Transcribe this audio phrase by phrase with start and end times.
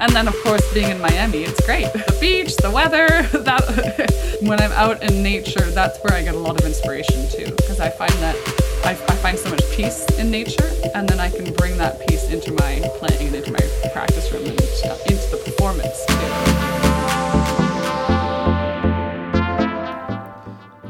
[0.00, 1.92] and then, of course, being in Miami, it's great.
[1.92, 3.08] The beach, the weather.
[3.48, 3.62] That
[4.42, 7.80] when I'm out in nature, that's where I get a lot of inspiration too, because
[7.80, 8.36] I find that
[8.84, 12.30] I, I find so much peace in nature, and then I can bring that peace
[12.30, 16.14] into my playing and into my practice room and into the performance too.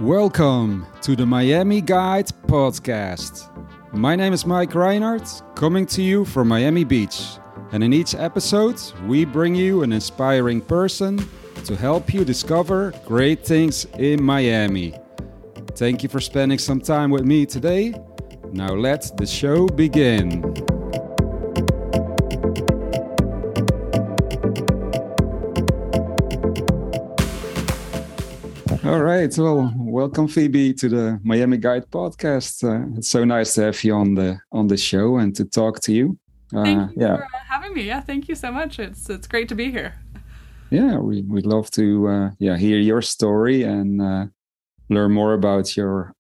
[0.05, 3.49] Welcome to the Miami Guide podcast.
[3.93, 7.39] My name is Mike Reinhardt, coming to you from Miami Beach.
[7.71, 11.23] And in each episode, we bring you an inspiring person
[11.65, 14.95] to help you discover great things in Miami.
[15.73, 17.95] Thank you for spending some time with me today.
[18.53, 20.43] Now let the show begin.
[28.83, 29.37] All right.
[29.37, 32.65] Well, welcome Phoebe to the Miami Guide podcast.
[32.65, 35.81] Uh, it's so nice to have you on the on the show and to talk
[35.81, 36.19] to you.
[36.55, 37.17] Uh, thank you yeah.
[37.17, 37.83] for uh, having me.
[37.83, 38.79] Yeah, thank you so much.
[38.79, 39.95] It's it's great to be here.
[40.71, 44.27] Yeah, we would love to uh, yeah hear your story and uh,
[44.89, 46.15] learn more about your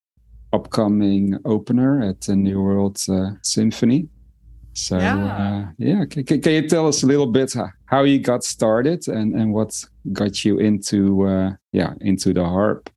[0.52, 4.08] upcoming opener at the New World uh, Symphony.
[4.74, 6.04] So yeah, yeah.
[6.04, 7.54] Can, can, you tell us a little bit
[7.86, 12.90] how you got started and and what got you into yeah into the harp?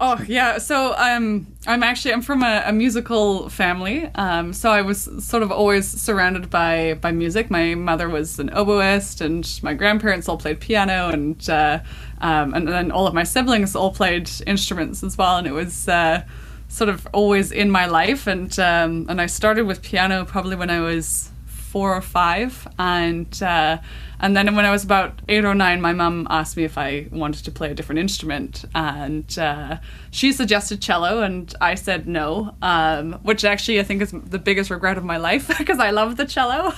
[0.00, 4.04] Oh yeah, so um, I'm actually I'm from a, a musical family.
[4.14, 7.50] Um, so I was sort of always surrounded by by music.
[7.50, 11.80] My mother was an oboist, and my grandparents all played piano, and uh,
[12.20, 15.36] um, and then all of my siblings all played instruments as well.
[15.36, 16.22] And it was uh,
[16.68, 18.28] sort of always in my life.
[18.28, 23.42] And um, and I started with piano probably when I was four or five, and
[23.42, 23.78] uh,
[24.20, 27.06] and then when I was about eight or nine, my mum asked me if I
[27.10, 29.78] wanted to play a different instrument, and uh,
[30.10, 34.70] she suggested cello, and I said no, um, which actually I think is the biggest
[34.70, 36.72] regret of my life because I love the cello.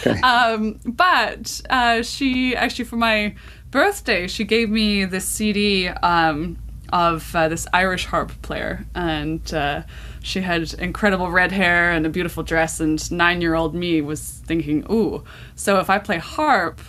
[0.00, 0.20] okay.
[0.22, 3.34] um, but uh, she actually for my
[3.70, 6.56] birthday she gave me this CD um,
[6.92, 9.82] of uh, this Irish harp player, and uh,
[10.22, 14.42] she had incredible red hair and a beautiful dress, and nine year old me was
[14.46, 15.24] thinking, ooh,
[15.54, 16.80] so if I play harp,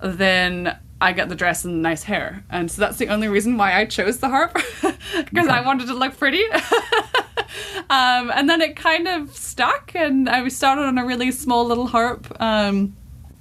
[0.00, 2.44] then I get the dress and the nice hair.
[2.48, 4.54] And so that's the only reason why I chose the harp,
[5.24, 6.44] because I wanted to look pretty.
[7.90, 11.88] um, and then it kind of stuck, and I started on a really small little
[11.88, 12.40] harp.
[12.40, 12.96] Um,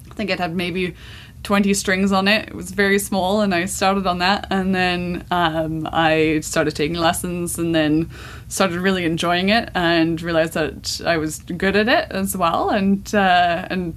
[0.09, 0.96] I think it had maybe
[1.44, 2.50] 20 strings on it.
[2.50, 4.47] It was very small, and I started on that.
[4.50, 8.09] And then um, I started taking lessons, and then
[8.47, 12.69] started really enjoying it, and realized that I was good at it as well.
[12.69, 13.96] And uh, and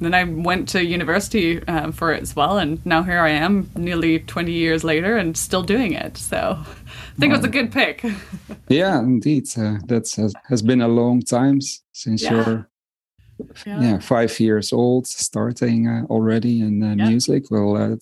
[0.00, 3.70] then I went to university um, for it as well, and now here I am,
[3.76, 6.16] nearly 20 years later, and still doing it.
[6.16, 7.36] So I think wow.
[7.36, 8.04] it was a good pick.
[8.68, 11.60] yeah, indeed, uh, that has, has been a long time
[11.92, 12.32] since yeah.
[12.32, 12.68] you're
[13.66, 13.80] yeah.
[13.80, 13.98] yeah.
[13.98, 17.08] five years old, starting uh, already in uh, yeah.
[17.08, 17.50] music.
[17.50, 17.96] Well, uh,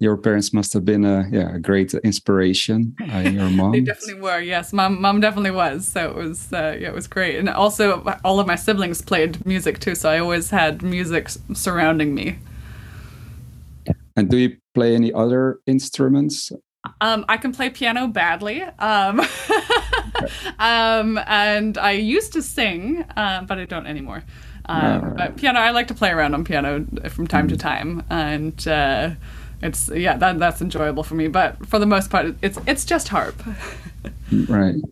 [0.00, 2.94] your parents must have been a yeah a great inspiration.
[3.12, 4.40] Uh, your mom, they definitely were.
[4.40, 5.86] Yes, mom, mom definitely was.
[5.86, 7.38] So it was uh, yeah, it was great.
[7.38, 12.14] And also, all of my siblings played music too, so I always had music surrounding
[12.14, 12.38] me.
[14.16, 16.52] And do you play any other instruments?
[17.00, 18.62] Um, I can play piano badly.
[18.62, 19.20] Um,
[20.58, 24.22] um, and I used to sing, uh, but I don't anymore.
[24.66, 27.50] Um, but piano, I like to play around on piano from time mm.
[27.50, 29.10] to time, and uh,
[29.62, 31.28] it's yeah, that that's enjoyable for me.
[31.28, 33.40] But for the most part, it's it's just harp.
[34.48, 34.76] right.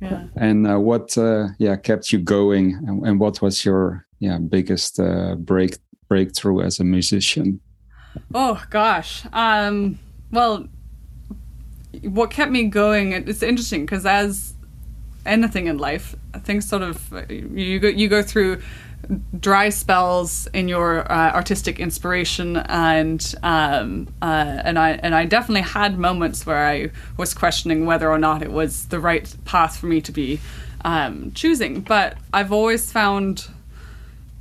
[0.00, 0.24] Yeah.
[0.36, 5.00] And uh, what uh, yeah kept you going, and, and, what was your yeah biggest
[5.00, 7.60] uh, break breakthrough as a musician?
[8.34, 9.24] Oh gosh.
[9.32, 9.98] Um,
[10.30, 10.68] well,
[12.02, 13.12] what kept me going?
[13.12, 14.52] It's interesting because as
[15.24, 18.60] anything in life, things sort of you go you go through
[19.38, 25.62] dry spells in your uh, artistic inspiration and um, uh, and I and I definitely
[25.62, 29.86] had moments where I was questioning whether or not it was the right path for
[29.86, 30.40] me to be
[30.84, 31.80] um, choosing.
[31.80, 33.48] But I've always found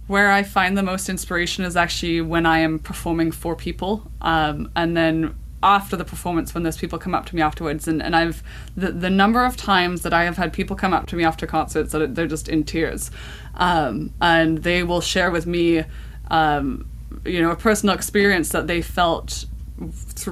[0.07, 4.69] where I find the most inspiration is actually when I am performing for people um,
[4.75, 7.87] and then after the performance when those people come up to me afterwards.
[7.87, 8.43] And, and I've
[8.75, 11.47] the, the number of times that I have had people come up to me after
[11.47, 13.09] concerts that they're just in tears.
[13.55, 15.83] Um, and they will share with me
[16.29, 16.87] um,
[17.25, 19.45] you know a personal experience that they felt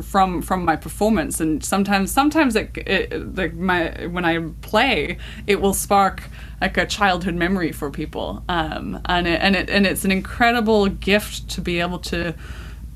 [0.04, 1.39] from from my performance.
[1.39, 5.18] And sometimes sometimes it, it like my when I play
[5.48, 6.24] it will spark
[6.60, 8.44] like a childhood memory for people.
[8.50, 12.36] Um, and it, and it and it's an incredible gift to be able to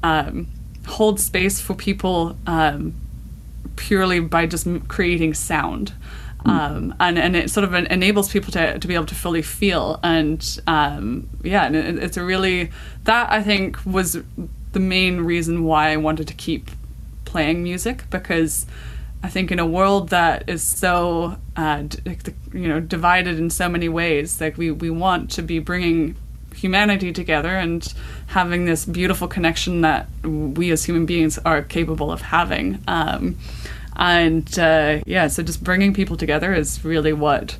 [0.03, 0.47] um,
[0.87, 2.93] hold space for people um,
[3.75, 5.93] purely by just creating sound.
[6.45, 9.99] um, and and it sort of enables people to, to be able to fully feel
[10.03, 12.69] and um, yeah and it, it's a really
[13.05, 14.17] that I think was
[14.73, 16.69] the main reason why I wanted to keep
[17.25, 18.67] playing music because
[19.23, 21.99] I think in a world that is so uh, d-
[22.53, 26.15] you know divided in so many ways like we we want to be bringing
[26.55, 27.93] humanity together and
[28.27, 32.81] having this beautiful connection that we as human beings are capable of having.
[32.87, 33.37] Um,
[33.95, 37.57] and uh, yeah, so just bringing people together is really what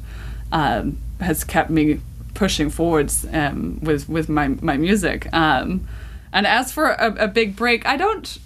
[0.52, 2.02] um, has kept me
[2.34, 5.32] pushing forwards um, with with my my music.
[5.34, 5.88] Um,
[6.34, 8.38] and as for a, a, big break, I don't.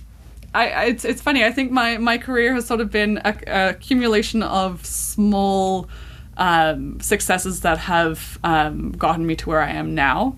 [0.53, 1.43] I, it's it's funny.
[1.43, 5.89] I think my my career has sort of been a, a accumulation of small
[6.39, 10.35] um, successes that have um, gotten me to where I am now.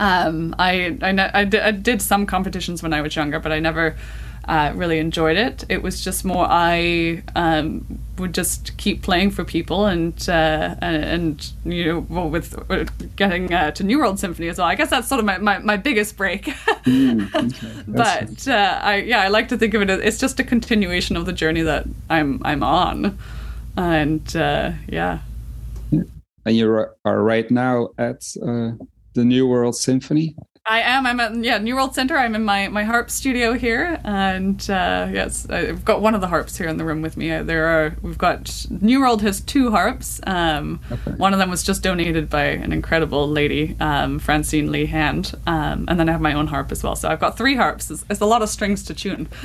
[0.00, 3.60] Um, I, I, I, did, I did some competitions when I was younger, but I
[3.60, 3.96] never
[4.48, 5.64] uh, really enjoyed it.
[5.68, 11.04] It was just more I um, would just keep playing for people and uh, and,
[11.04, 14.66] and, you know well, with, with getting uh, to New World Symphony as well.
[14.66, 16.44] I guess that's sort of my, my, my biggest break.
[16.84, 17.84] mm, okay.
[17.88, 21.16] but uh, I yeah I like to think of it as it's just a continuation
[21.16, 23.16] of the journey that I'm I'm on,
[23.76, 25.20] and uh, yeah.
[25.90, 26.70] And you
[27.04, 28.72] are right now at uh,
[29.14, 30.36] the New World Symphony.
[30.66, 31.04] I am.
[31.04, 32.16] I'm at yeah New World Center.
[32.16, 36.26] I'm in my my harp studio here, and uh, yes, I've got one of the
[36.26, 37.28] harps here in the room with me.
[37.42, 40.22] There are we've got New World has two harps.
[40.26, 41.10] Um, okay.
[41.12, 45.84] One of them was just donated by an incredible lady, um, Francine Lee Hand, um,
[45.86, 46.96] and then I have my own harp as well.
[46.96, 47.90] So I've got three harps.
[47.90, 49.28] It's, it's a lot of strings to tune.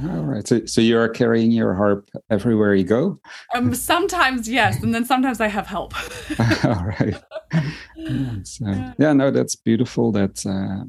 [0.00, 0.46] All right.
[0.46, 3.20] So, so you are carrying your harp everywhere you go?
[3.54, 5.94] Um, sometimes yes, and then sometimes I have help.
[6.64, 7.22] All right.
[7.96, 9.12] Yeah, so, yeah.
[9.12, 10.10] no, that's beautiful.
[10.10, 10.86] That uh,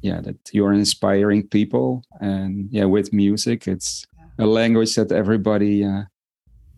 [0.00, 4.06] yeah, that you're inspiring people, and yeah, with music, it's
[4.38, 6.02] a language that everybody uh,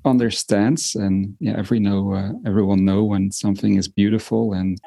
[0.04, 4.78] understands, and yeah, every know uh, everyone know when something is beautiful, and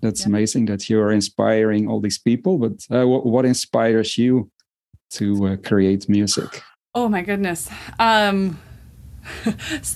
[0.00, 0.28] that's yeah.
[0.28, 2.56] amazing that you are inspiring all these people.
[2.56, 4.50] But uh, what, what inspires you
[5.10, 6.62] to uh, create music?
[6.94, 7.70] Oh my goodness.
[7.98, 8.58] Um,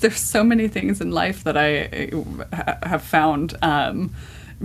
[0.00, 2.10] there's so many things in life that I
[2.52, 3.56] uh, have found.
[3.62, 4.14] Um,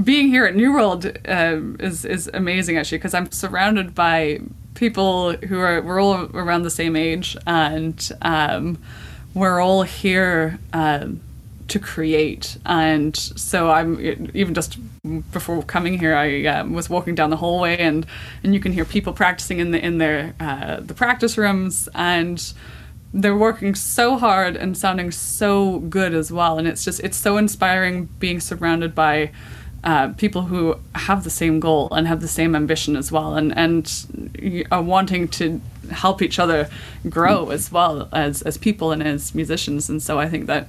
[0.03, 4.39] being here at New World uh, is is amazing actually because I'm surrounded by
[4.75, 8.77] people who are we're all around the same age and um,
[9.33, 11.21] we're all here um,
[11.67, 12.57] to create.
[12.65, 13.99] And so I'm
[14.33, 14.77] even just
[15.31, 18.05] before coming here, I um, was walking down the hallway, and
[18.43, 22.53] and you can hear people practicing in the in their uh, the practice rooms, and
[23.13, 26.57] they're working so hard and sounding so good as well.
[26.57, 29.31] And it's just it's so inspiring being surrounded by.
[29.83, 33.55] Uh, people who have the same goal and have the same ambition as well, and
[33.55, 35.61] and are wanting to
[35.91, 36.67] help each other
[37.07, 39.87] grow as well as as people and as musicians.
[39.87, 40.67] And so I think that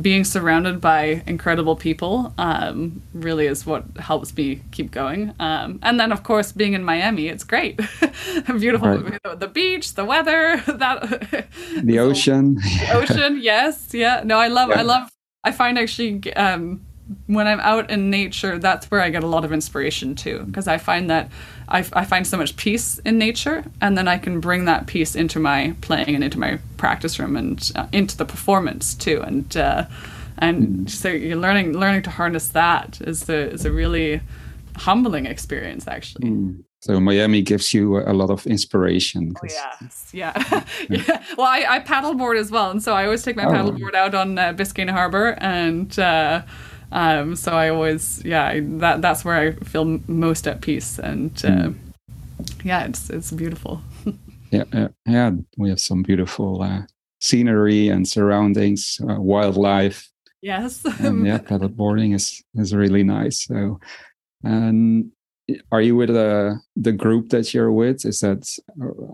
[0.00, 5.34] being surrounded by incredible people um, really is what helps me keep going.
[5.40, 7.76] Um, and then, of course, being in Miami, it's great.
[8.46, 9.40] Beautiful, right.
[9.40, 11.48] the beach, the weather, that
[11.82, 13.38] the ocean, the ocean.
[13.40, 14.22] Yes, yeah.
[14.24, 14.68] No, I love.
[14.68, 14.80] Yeah.
[14.80, 15.10] I love.
[15.44, 16.84] I find actually um,
[17.26, 20.68] when I'm out in nature, that's where I get a lot of inspiration too, because
[20.68, 21.30] I find that
[21.68, 25.14] I, I, find so much peace in nature, and then I can bring that peace
[25.14, 29.56] into my playing and into my practice room and uh, into the performance too, and
[29.56, 29.86] uh,
[30.38, 34.20] and so you're learning learning to harness that is the is a really
[34.76, 36.30] humbling experience actually.
[36.30, 36.64] Mm.
[36.80, 39.34] So Miami gives you a lot of inspiration.
[39.36, 41.24] Oh, yes, yeah, yeah.
[41.36, 43.50] Well, I, I paddleboard as well, and so I always take my oh.
[43.50, 46.42] paddleboard out on uh, Biscayne Harbor, and uh,
[46.92, 51.48] um, so I always, yeah, that that's where I feel most at peace, and uh,
[51.48, 51.74] mm.
[52.64, 53.82] yeah, it's it's beautiful.
[54.50, 56.82] yeah, yeah, yeah, we have some beautiful uh,
[57.20, 60.08] scenery and surroundings, uh, wildlife.
[60.40, 60.84] Yes.
[61.00, 63.44] and yeah, paddleboarding is is really nice.
[63.44, 63.80] So,
[64.42, 65.10] and
[65.72, 68.04] are you with the uh, the group that you're with?
[68.04, 68.48] Is that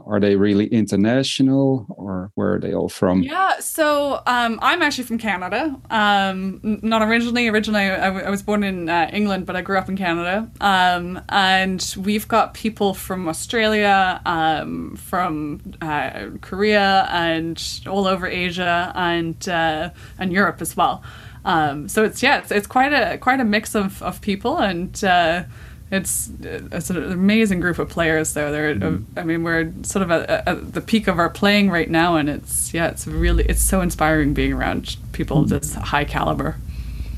[0.07, 3.23] are they really international or where are they all from?
[3.23, 5.76] Yeah so um, i'm actually from canada.
[5.91, 9.88] Um, not originally originally I, I was born in uh, england but i grew up
[9.88, 10.50] in canada.
[10.61, 18.93] Um, and we've got people from australia um, from uh, korea and all over asia
[18.95, 21.03] and uh, and europe as well.
[21.47, 25.03] Um, so it's yeah it's, it's quite a quite a mix of, of people and
[25.05, 25.45] uh,
[25.91, 29.19] it's it's an amazing group of players though they're mm-hmm.
[29.19, 32.29] i mean we're sort of at, at, the peak of our playing right now and
[32.29, 35.53] it's yeah it's really it's so inspiring being around people mm-hmm.
[35.55, 36.57] of this high caliber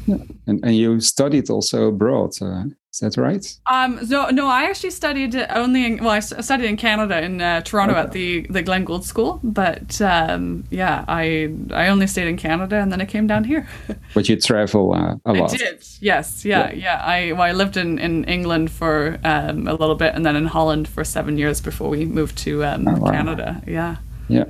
[0.07, 0.19] Yeah.
[0.47, 2.31] And, and you studied also abroad.
[2.41, 3.45] Uh, is that right?
[3.71, 4.47] Um, no, no.
[4.47, 8.01] I actually studied only in well, I studied in Canada in uh, Toronto okay.
[8.01, 9.39] at the the Glenn Gould School.
[9.43, 13.69] But um, yeah, I I only stayed in Canada and then I came down here.
[14.15, 15.53] but you travel uh, a lot.
[15.53, 15.85] I did.
[16.01, 16.45] Yes.
[16.45, 16.71] Yeah.
[16.71, 16.75] Yeah.
[16.75, 17.03] yeah.
[17.05, 20.47] I well, I lived in in England for um, a little bit and then in
[20.47, 23.11] Holland for seven years before we moved to um, oh, wow.
[23.11, 23.63] Canada.
[23.67, 23.97] Yeah.
[24.29, 24.45] Yeah.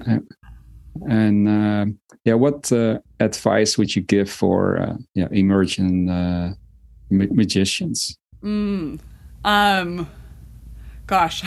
[1.09, 1.87] And uh,
[2.25, 6.55] yeah, what uh, advice would you give for uh, yeah emerging uh,
[7.11, 8.19] magicians?
[8.43, 9.01] Mm.
[9.45, 10.09] Um,
[11.07, 11.43] gosh,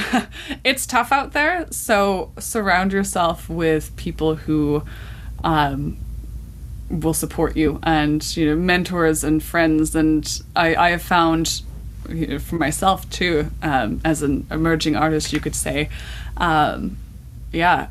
[0.63, 1.67] it's tough out there.
[1.71, 4.83] So surround yourself with people who
[5.43, 5.97] um,
[6.89, 9.95] will support you and, you know, mentors and friends.
[9.95, 11.61] And I, I have found
[12.07, 15.89] you know, for myself too, um, as an emerging artist, you could say,
[16.37, 16.97] um,
[17.51, 17.89] yeah,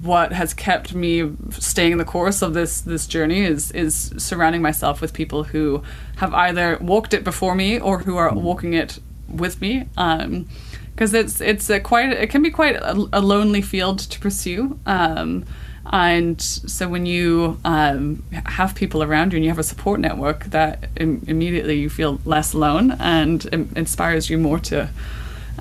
[0.00, 5.00] what has kept me staying the course of this this journey is is surrounding myself
[5.00, 5.82] with people who
[6.16, 9.88] have either walked it before me or who are walking it with me.
[9.96, 10.48] Um,
[10.94, 14.78] because it's it's a quite it can be quite a, a lonely field to pursue.
[14.86, 15.44] Um,
[15.90, 20.44] and so when you um, have people around you and you have a support network,
[20.44, 24.90] that Im- immediately you feel less alone and Im- inspires you more to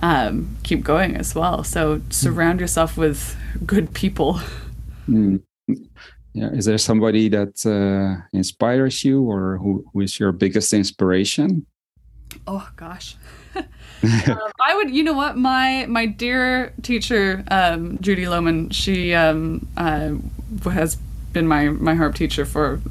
[0.02, 1.64] um, keep going as well.
[1.64, 4.40] So surround yourself with good people.
[5.08, 5.42] Mm.
[6.34, 11.66] Yeah, is there somebody that uh, inspires you, or who, who is your biggest inspiration?
[12.48, 13.18] Oh gosh,
[13.56, 13.66] um,
[14.62, 14.92] I would.
[14.92, 15.36] You know what?
[15.38, 20.12] My my dear teacher, um, Judy Loman, she um, uh,
[20.70, 20.96] has
[21.34, 22.82] been my my harp teacher for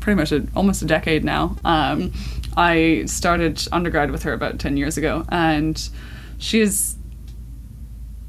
[0.00, 1.56] pretty much a, almost a decade now.
[1.64, 2.12] Um,
[2.58, 5.88] I started undergrad with her about ten years ago, and
[6.38, 6.96] she's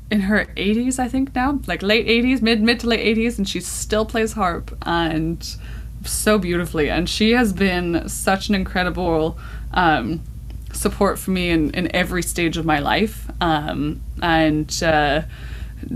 [0.10, 1.60] in her 80s i think now.
[1.68, 5.58] Like late 80s mid mid to late 80s and she still plays harp and
[6.06, 6.90] so beautifully.
[6.90, 9.38] And she has been such an incredible
[9.74, 10.22] um,
[10.74, 13.30] support for me in, in every stage of my life.
[13.42, 15.24] Um, and uh,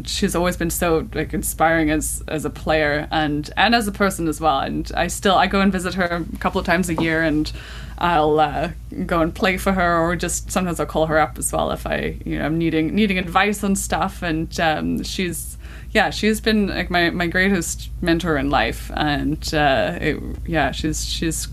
[0.05, 4.27] she's always been so like inspiring as as a player and and as a person
[4.27, 4.59] as well.
[4.59, 7.51] And i still i go and visit her a couple of times a year and
[8.01, 8.71] I'll uh,
[9.05, 11.85] go and play for her, or just sometimes I'll call her up as well if
[11.85, 14.23] I, you know, I'm needing needing advice on stuff.
[14.23, 15.55] And um, she's,
[15.91, 21.05] yeah, she's been like my, my greatest mentor in life, and uh, it, yeah, she's
[21.05, 21.47] she's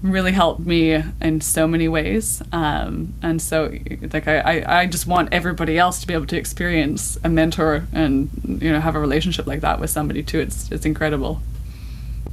[0.00, 2.40] really helped me in so many ways.
[2.50, 3.70] Um, and so,
[4.12, 7.86] like, I, I, I just want everybody else to be able to experience a mentor
[7.92, 8.30] and
[8.62, 10.40] you know have a relationship like that with somebody too.
[10.40, 11.42] It's it's incredible.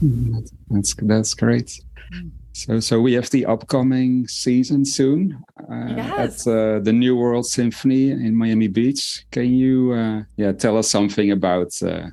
[0.02, 1.82] Mm, that's that's great.
[2.56, 6.48] So, so we have the upcoming season soon uh, yes.
[6.48, 9.26] at uh, the New World Symphony in Miami Beach.
[9.32, 12.08] Can you, uh, yeah, tell us something about uh,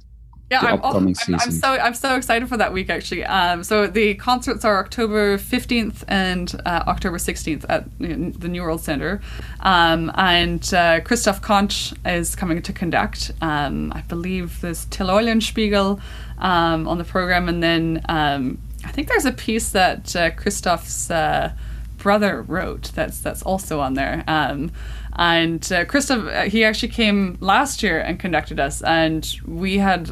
[0.50, 1.34] yeah, the I'm, upcoming season?
[1.34, 3.24] I'm, I'm, so I'm so excited for that week actually.
[3.24, 8.48] Um, so the concerts are October 15th and uh, October 16th at you know, the
[8.48, 9.20] New World Center,
[9.60, 13.30] um, and uh, Christoph Koncz is coming to conduct.
[13.40, 16.00] Um, I believe there's Till Eulenspiegel
[16.38, 18.58] um, on the program, and then um,
[18.92, 21.52] I think there's a piece that uh, Christoph's uh,
[21.96, 24.22] brother wrote that's that's also on there.
[24.26, 24.70] Um,
[25.14, 30.10] and uh, Christoph, uh, he actually came last year and conducted us, and we had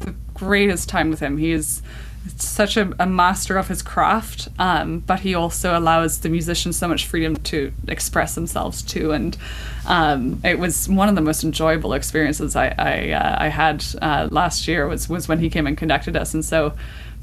[0.00, 1.38] the greatest time with him.
[1.38, 1.82] He is
[2.36, 6.88] such a, a master of his craft, um, but he also allows the musicians so
[6.88, 9.12] much freedom to express themselves too.
[9.12, 9.36] And
[9.86, 14.28] um, it was one of the most enjoyable experiences I I, uh, I had uh,
[14.30, 16.74] last year was was when he came and conducted us, and so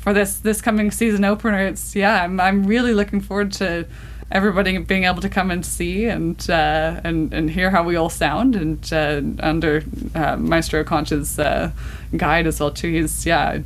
[0.03, 1.65] for this this coming season opener.
[1.67, 3.85] It's yeah, I'm I'm really looking forward to
[4.31, 8.09] everybody being able to come and see and uh, and and hear how we all
[8.09, 9.83] sound and uh, under
[10.15, 11.71] uh, Maestro Koncz's uh,
[12.17, 12.91] guide as well too.
[12.91, 13.59] He's yeah,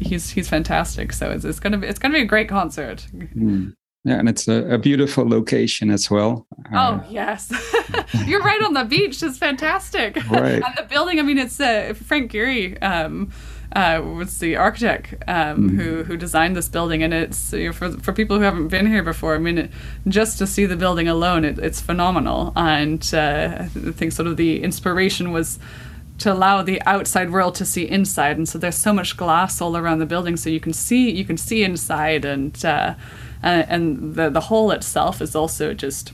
[0.00, 1.12] he's he's fantastic.
[1.12, 3.06] So it's, it's gonna be it's gonna be a great concert.
[3.14, 3.74] Mm.
[4.02, 6.46] Yeah, and it's a, a, beautiful location as well.
[6.72, 7.52] Uh, oh yes,
[8.26, 9.22] you're right on the beach.
[9.22, 10.16] It's fantastic.
[10.30, 10.54] Right.
[10.54, 11.18] and the building.
[11.18, 12.82] I mean, it's uh, Frank Gehry.
[12.82, 13.30] Um,
[13.72, 15.76] uh, was the architect um, mm.
[15.76, 18.86] who who designed this building, and it's you know, for for people who haven't been
[18.86, 19.34] here before.
[19.34, 19.70] I mean, it,
[20.08, 22.52] just to see the building alone, it, it's phenomenal.
[22.56, 25.58] And uh, I think sort of the inspiration was
[26.18, 29.76] to allow the outside world to see inside, and so there's so much glass all
[29.76, 32.94] around the building, so you can see you can see inside, and uh,
[33.42, 36.12] and the the hole itself is also just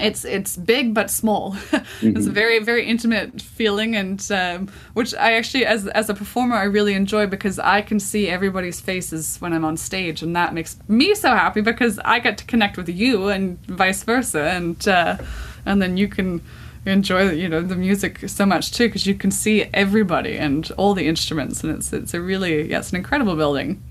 [0.00, 1.52] it's it's big but small.
[1.54, 2.16] mm-hmm.
[2.16, 6.56] It's a very very intimate feeling, and um, which I actually as as a performer
[6.56, 10.54] I really enjoy because I can see everybody's faces when I'm on stage, and that
[10.54, 14.86] makes me so happy because I get to connect with you and vice versa, and
[14.88, 15.18] uh,
[15.64, 16.40] and then you can
[16.86, 20.94] enjoy you know the music so much too because you can see everybody and all
[20.94, 23.82] the instruments, and it's it's a really yeah it's an incredible building.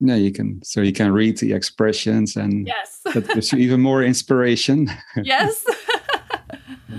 [0.00, 0.60] Yeah, you can.
[0.64, 4.88] So you can read the expressions, and yes, that gives you even more inspiration.
[5.22, 5.64] yes.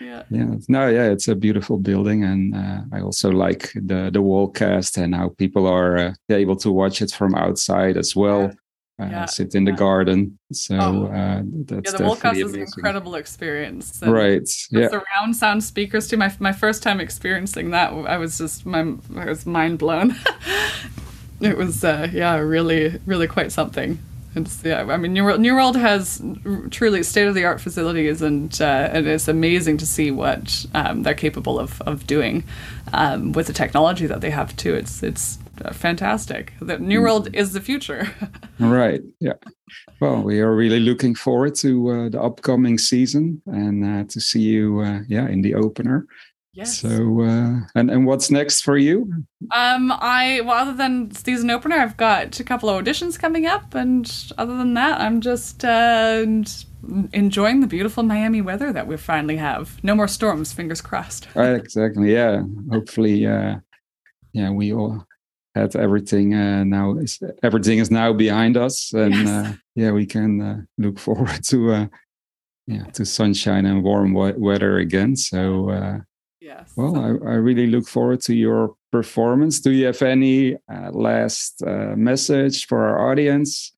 [0.00, 0.22] yeah.
[0.30, 0.54] Yeah.
[0.68, 0.88] No.
[0.88, 5.30] Yeah, it's a beautiful building, and uh, I also like the the Wallcast and how
[5.38, 8.50] people are uh, able to watch it from outside as well.
[8.98, 9.26] Uh, Yeah.
[9.26, 9.76] sit in the Yeah.
[9.78, 10.38] garden.
[10.52, 11.04] So Oh.
[11.12, 14.00] uh, that's Yeah, the Wallcast definitely is an incredible experience.
[14.02, 14.48] and Right.
[14.70, 14.88] the Yeah.
[14.88, 16.16] surround sound speakers too.
[16.16, 18.80] My my first time experiencing that, I was just my
[19.16, 20.14] I was mind blown.
[21.40, 23.98] It was uh, yeah, really really quite something.
[24.34, 26.22] It's yeah, I mean New World, New World has
[26.70, 31.02] truly state of the art facilities, and uh, and it's amazing to see what um,
[31.02, 32.44] they're capable of of doing
[32.92, 34.74] um, with the technology that they have too.
[34.74, 36.52] It's it's uh, fantastic.
[36.60, 38.08] The New World is the future.
[38.58, 39.02] Right.
[39.20, 39.34] Yeah.
[40.00, 44.40] Well, we are really looking forward to uh, the upcoming season and uh, to see
[44.40, 46.06] you, uh, yeah, in the opener.
[46.56, 46.78] Yes.
[46.80, 48.96] So, uh, and and what's next for you?
[49.54, 53.74] Um, I well, other than season opener, I've got a couple of auditions coming up,
[53.74, 56.24] and other than that, I'm just uh,
[57.12, 59.82] enjoying the beautiful Miami weather that we finally have.
[59.84, 61.28] No more storms, fingers crossed.
[61.34, 62.12] Right, exactly.
[62.12, 62.42] Yeah.
[62.70, 63.56] Hopefully, uh,
[64.32, 65.04] yeah, we all
[65.54, 66.96] had everything uh, now.
[66.98, 69.28] Is, everything is now behind us, and Yes.
[69.28, 71.86] uh, yeah, we can uh, look forward to, uh,
[72.66, 75.16] yeah, to sunshine and warm we- weather again.
[75.16, 75.70] So.
[75.70, 75.98] Uh,
[76.46, 76.72] Yes.
[76.76, 79.58] Well, I, I really look forward to your performance.
[79.58, 83.72] Do you have any uh, last uh, message for our audience?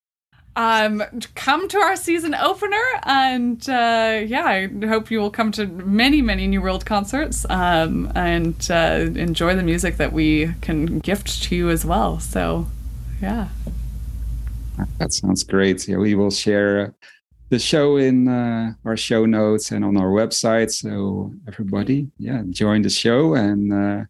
[0.59, 1.05] um,
[1.37, 6.21] come to our season opener, and uh, yeah, I hope you will come to many,
[6.21, 11.55] many New World concerts, um, and uh, enjoy the music that we can gift to
[11.55, 12.19] you as well.
[12.19, 12.67] So,
[13.23, 13.49] yeah.
[14.99, 15.87] That sounds great.
[15.87, 16.93] Yeah, we will share
[17.51, 20.71] the show in uh, our show notes and on our website.
[20.71, 24.05] So everybody, yeah, join the show and uh,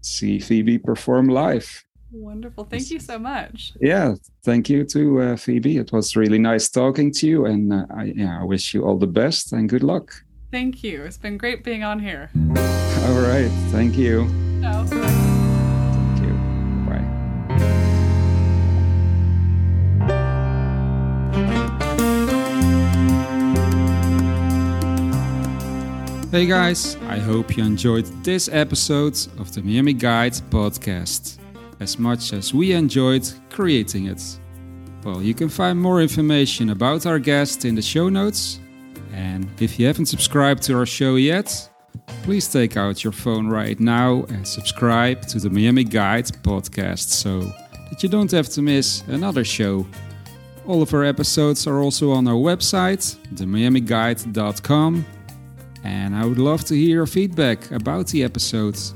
[0.00, 1.84] see Phoebe perform live.
[2.12, 2.64] Wonderful.
[2.64, 3.72] Thank you so much.
[3.80, 5.78] Yeah, thank you to uh, Phoebe.
[5.78, 8.98] It was really nice talking to you, and uh, I, yeah, I wish you all
[8.98, 10.12] the best and good luck.
[10.50, 11.04] Thank you.
[11.04, 12.30] It's been great being on here.
[12.36, 14.28] All right, thank you.
[14.60, 15.41] Ciao.
[26.32, 31.36] Hey guys, I hope you enjoyed this episode of the Miami Guide podcast
[31.78, 34.38] as much as we enjoyed creating it.
[35.04, 38.60] Well, you can find more information about our guest in the show notes.
[39.12, 41.68] And if you haven't subscribed to our show yet,
[42.22, 47.40] please take out your phone right now and subscribe to the Miami Guide podcast so
[47.90, 49.86] that you don't have to miss another show.
[50.66, 55.04] All of our episodes are also on our website, themiamiguide.com,
[55.84, 58.94] and I would love to hear your feedback about the episodes.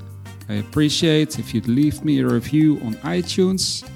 [0.49, 3.89] I appreciate if you'd leave me a review on iTunes.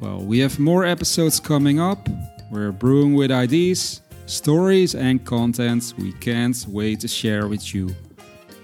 [0.00, 2.08] Well, we have more episodes coming up.
[2.50, 7.94] We're brewing with ideas, stories, and content we can't wait to share with you.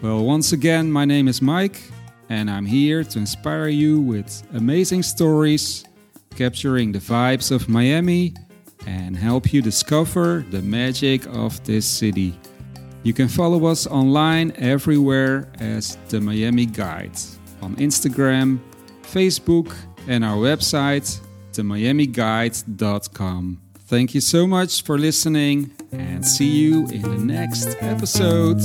[0.02, 1.80] Well, once again, my name is Mike,
[2.28, 5.84] and I'm here to inspire you with amazing stories,
[6.34, 8.34] capturing the vibes of Miami,
[8.86, 12.38] and help you discover the magic of this city.
[13.06, 17.16] You can follow us online everywhere as the Miami Guide
[17.62, 18.58] on Instagram,
[19.02, 19.72] Facebook,
[20.08, 21.20] and our website,
[21.52, 23.60] themiamiguide.com.
[23.78, 28.60] Thank you so much for listening and see you in the next episode.